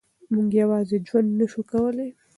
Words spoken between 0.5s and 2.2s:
یوازې ژوند نه شو کولای.